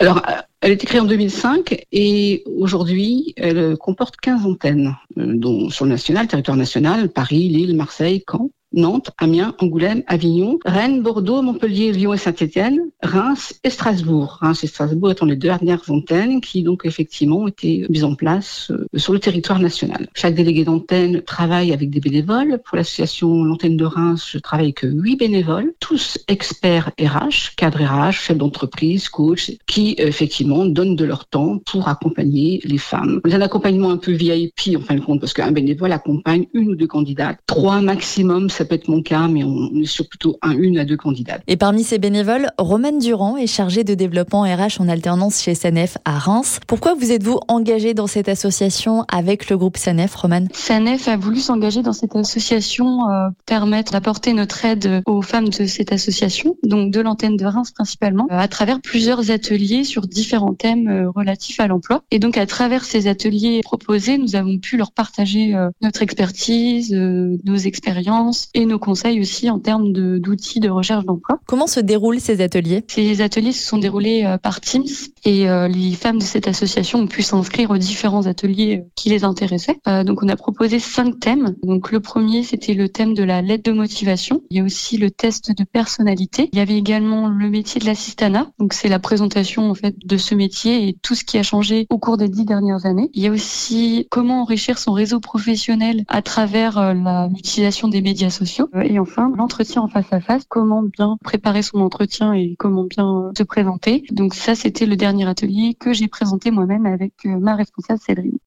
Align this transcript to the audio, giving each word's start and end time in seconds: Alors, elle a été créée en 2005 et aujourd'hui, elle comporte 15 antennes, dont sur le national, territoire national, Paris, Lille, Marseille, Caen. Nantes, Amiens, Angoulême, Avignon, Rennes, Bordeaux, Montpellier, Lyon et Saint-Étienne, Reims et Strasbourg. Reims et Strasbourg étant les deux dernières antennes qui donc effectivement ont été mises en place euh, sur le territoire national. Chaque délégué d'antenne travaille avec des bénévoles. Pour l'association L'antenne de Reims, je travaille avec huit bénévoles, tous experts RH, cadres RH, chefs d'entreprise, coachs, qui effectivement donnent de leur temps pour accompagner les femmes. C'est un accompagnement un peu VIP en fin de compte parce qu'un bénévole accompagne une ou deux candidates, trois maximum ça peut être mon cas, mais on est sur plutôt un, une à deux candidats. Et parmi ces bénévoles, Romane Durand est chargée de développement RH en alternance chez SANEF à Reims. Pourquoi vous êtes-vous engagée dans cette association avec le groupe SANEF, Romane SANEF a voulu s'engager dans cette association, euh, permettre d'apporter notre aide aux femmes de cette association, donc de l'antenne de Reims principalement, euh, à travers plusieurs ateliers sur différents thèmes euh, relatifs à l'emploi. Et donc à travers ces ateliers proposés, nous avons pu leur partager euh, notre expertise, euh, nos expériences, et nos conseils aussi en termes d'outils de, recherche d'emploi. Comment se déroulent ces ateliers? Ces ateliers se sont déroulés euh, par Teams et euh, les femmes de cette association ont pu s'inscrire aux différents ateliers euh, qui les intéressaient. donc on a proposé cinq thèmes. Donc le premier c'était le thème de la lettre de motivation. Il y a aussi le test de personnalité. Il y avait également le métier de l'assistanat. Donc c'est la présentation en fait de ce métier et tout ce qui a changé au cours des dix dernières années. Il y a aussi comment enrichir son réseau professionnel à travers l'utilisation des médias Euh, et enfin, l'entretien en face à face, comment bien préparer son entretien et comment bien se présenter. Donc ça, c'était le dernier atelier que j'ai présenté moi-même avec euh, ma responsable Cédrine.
Alors, 0.00 0.22
elle 0.60 0.70
a 0.70 0.74
été 0.74 0.86
créée 0.86 1.00
en 1.00 1.06
2005 1.06 1.86
et 1.90 2.44
aujourd'hui, 2.46 3.34
elle 3.36 3.76
comporte 3.76 4.16
15 4.16 4.46
antennes, 4.46 4.96
dont 5.16 5.70
sur 5.70 5.86
le 5.86 5.90
national, 5.90 6.28
territoire 6.28 6.56
national, 6.56 7.08
Paris, 7.08 7.48
Lille, 7.48 7.74
Marseille, 7.74 8.22
Caen. 8.30 8.50
Nantes, 8.78 9.10
Amiens, 9.18 9.54
Angoulême, 9.58 10.02
Avignon, 10.06 10.58
Rennes, 10.64 11.02
Bordeaux, 11.02 11.42
Montpellier, 11.42 11.92
Lyon 11.92 12.14
et 12.14 12.18
Saint-Étienne, 12.18 12.80
Reims 13.02 13.54
et 13.64 13.70
Strasbourg. 13.70 14.38
Reims 14.40 14.62
et 14.64 14.66
Strasbourg 14.66 15.10
étant 15.10 15.26
les 15.26 15.36
deux 15.36 15.48
dernières 15.48 15.90
antennes 15.90 16.40
qui 16.40 16.62
donc 16.62 16.82
effectivement 16.84 17.38
ont 17.38 17.48
été 17.48 17.86
mises 17.88 18.04
en 18.04 18.14
place 18.14 18.70
euh, 18.70 18.86
sur 18.96 19.12
le 19.12 19.18
territoire 19.18 19.58
national. 19.58 20.08
Chaque 20.14 20.34
délégué 20.34 20.64
d'antenne 20.64 21.22
travaille 21.22 21.72
avec 21.72 21.90
des 21.90 22.00
bénévoles. 22.00 22.60
Pour 22.64 22.76
l'association 22.76 23.44
L'antenne 23.44 23.76
de 23.76 23.84
Reims, 23.84 24.28
je 24.30 24.38
travaille 24.38 24.66
avec 24.66 24.80
huit 24.82 25.16
bénévoles, 25.16 25.72
tous 25.80 26.18
experts 26.28 26.90
RH, 27.00 27.56
cadres 27.56 27.82
RH, 27.82 28.12
chefs 28.12 28.36
d'entreprise, 28.36 29.08
coachs, 29.08 29.50
qui 29.66 29.94
effectivement 29.98 30.66
donnent 30.66 30.96
de 30.96 31.04
leur 31.04 31.26
temps 31.26 31.58
pour 31.66 31.88
accompagner 31.88 32.60
les 32.64 32.78
femmes. 32.78 33.20
C'est 33.24 33.34
un 33.34 33.40
accompagnement 33.40 33.90
un 33.90 33.96
peu 33.96 34.12
VIP 34.12 34.76
en 34.76 34.80
fin 34.80 34.94
de 34.94 35.00
compte 35.00 35.20
parce 35.20 35.32
qu'un 35.32 35.52
bénévole 35.52 35.92
accompagne 35.92 36.46
une 36.54 36.70
ou 36.70 36.74
deux 36.76 36.86
candidates, 36.86 37.38
trois 37.46 37.80
maximum 37.80 38.50
ça 38.50 38.64
peut 38.68 38.74
être 38.74 38.88
mon 38.88 39.02
cas, 39.02 39.28
mais 39.28 39.44
on 39.44 39.74
est 39.74 39.86
sur 39.86 40.08
plutôt 40.08 40.38
un, 40.42 40.52
une 40.52 40.78
à 40.78 40.84
deux 40.84 40.96
candidats. 40.96 41.38
Et 41.46 41.56
parmi 41.56 41.82
ces 41.82 41.98
bénévoles, 41.98 42.48
Romane 42.58 42.98
Durand 42.98 43.36
est 43.36 43.46
chargée 43.46 43.84
de 43.84 43.94
développement 43.94 44.42
RH 44.42 44.80
en 44.80 44.88
alternance 44.88 45.42
chez 45.42 45.54
SANEF 45.54 45.98
à 46.04 46.18
Reims. 46.18 46.60
Pourquoi 46.66 46.94
vous 46.94 47.10
êtes-vous 47.10 47.40
engagée 47.48 47.94
dans 47.94 48.06
cette 48.06 48.28
association 48.28 49.04
avec 49.12 49.48
le 49.50 49.56
groupe 49.56 49.76
SANEF, 49.76 50.14
Romane 50.14 50.48
SANEF 50.52 51.08
a 51.08 51.16
voulu 51.16 51.40
s'engager 51.40 51.82
dans 51.82 51.92
cette 51.92 52.14
association, 52.14 53.08
euh, 53.08 53.28
permettre 53.46 53.92
d'apporter 53.92 54.32
notre 54.32 54.64
aide 54.64 55.02
aux 55.06 55.22
femmes 55.22 55.48
de 55.48 55.66
cette 55.66 55.92
association, 55.92 56.56
donc 56.62 56.92
de 56.92 57.00
l'antenne 57.00 57.36
de 57.36 57.44
Reims 57.44 57.72
principalement, 57.72 58.26
euh, 58.30 58.38
à 58.38 58.48
travers 58.48 58.80
plusieurs 58.80 59.30
ateliers 59.30 59.84
sur 59.84 60.06
différents 60.06 60.54
thèmes 60.54 60.88
euh, 60.88 61.10
relatifs 61.10 61.60
à 61.60 61.66
l'emploi. 61.66 62.02
Et 62.10 62.18
donc 62.18 62.36
à 62.36 62.46
travers 62.46 62.84
ces 62.84 63.06
ateliers 63.06 63.60
proposés, 63.62 64.18
nous 64.18 64.36
avons 64.36 64.58
pu 64.58 64.76
leur 64.76 64.92
partager 64.92 65.54
euh, 65.54 65.70
notre 65.80 66.02
expertise, 66.02 66.92
euh, 66.92 67.36
nos 67.44 67.56
expériences, 67.56 68.48
et 68.58 68.66
nos 68.66 68.80
conseils 68.80 69.20
aussi 69.20 69.48
en 69.50 69.60
termes 69.60 69.92
d'outils 69.92 70.58
de, 70.58 70.68
recherche 70.68 71.04
d'emploi. 71.04 71.38
Comment 71.46 71.68
se 71.68 71.78
déroulent 71.78 72.18
ces 72.18 72.40
ateliers? 72.40 72.84
Ces 72.88 73.20
ateliers 73.20 73.52
se 73.52 73.64
sont 73.64 73.78
déroulés 73.78 74.24
euh, 74.24 74.36
par 74.36 74.60
Teams 74.60 74.84
et 75.24 75.48
euh, 75.48 75.68
les 75.68 75.92
femmes 75.92 76.18
de 76.18 76.24
cette 76.24 76.48
association 76.48 76.98
ont 76.98 77.06
pu 77.06 77.22
s'inscrire 77.22 77.70
aux 77.70 77.78
différents 77.78 78.26
ateliers 78.26 78.78
euh, 78.78 78.88
qui 78.96 79.10
les 79.10 79.22
intéressaient. 79.22 79.78
donc 80.04 80.24
on 80.24 80.28
a 80.28 80.34
proposé 80.34 80.80
cinq 80.80 81.20
thèmes. 81.20 81.54
Donc 81.62 81.92
le 81.92 82.00
premier 82.00 82.42
c'était 82.42 82.74
le 82.74 82.88
thème 82.88 83.14
de 83.14 83.22
la 83.22 83.42
lettre 83.42 83.62
de 83.62 83.72
motivation. 83.72 84.42
Il 84.50 84.56
y 84.56 84.60
a 84.60 84.64
aussi 84.64 84.98
le 84.98 85.12
test 85.12 85.56
de 85.56 85.62
personnalité. 85.62 86.48
Il 86.52 86.58
y 86.58 86.62
avait 86.62 86.76
également 86.76 87.28
le 87.28 87.50
métier 87.50 87.80
de 87.80 87.86
l'assistanat. 87.86 88.50
Donc 88.58 88.72
c'est 88.72 88.88
la 88.88 88.98
présentation 88.98 89.70
en 89.70 89.74
fait 89.74 89.94
de 90.04 90.16
ce 90.16 90.34
métier 90.34 90.88
et 90.88 90.96
tout 91.00 91.14
ce 91.14 91.22
qui 91.22 91.38
a 91.38 91.44
changé 91.44 91.86
au 91.90 91.98
cours 91.98 92.16
des 92.16 92.28
dix 92.28 92.44
dernières 92.44 92.86
années. 92.86 93.08
Il 93.14 93.22
y 93.22 93.28
a 93.28 93.30
aussi 93.30 94.08
comment 94.10 94.42
enrichir 94.42 94.78
son 94.78 94.92
réseau 94.92 95.20
professionnel 95.20 96.02
à 96.08 96.22
travers 96.22 96.92
l'utilisation 96.92 97.86
des 97.86 98.02
médias 98.02 98.30
Euh, 98.74 98.80
et 98.82 98.98
enfin, 98.98 99.32
l'entretien 99.36 99.82
en 99.82 99.88
face 99.88 100.12
à 100.12 100.20
face, 100.20 100.44
comment 100.48 100.82
bien 100.82 101.16
préparer 101.22 101.62
son 101.62 101.80
entretien 101.80 102.32
et 102.32 102.56
comment 102.58 102.84
bien 102.84 103.32
se 103.36 103.42
présenter. 103.42 104.04
Donc 104.10 104.34
ça, 104.34 104.54
c'était 104.54 104.86
le 104.86 104.96
dernier 104.96 105.28
atelier 105.28 105.74
que 105.78 105.92
j'ai 105.92 106.08
présenté 106.08 106.50
moi-même 106.50 106.86
avec 106.86 107.12
euh, 107.26 107.38
ma 107.38 107.56
responsable 107.56 108.00
Cédrine. 108.00 108.36